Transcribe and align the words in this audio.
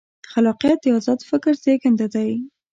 خلاقیت 0.31 0.77
د 0.81 0.85
ازاد 0.97 1.19
فکر 1.29 1.53
زېږنده 1.63 2.07
دی. 2.13 2.31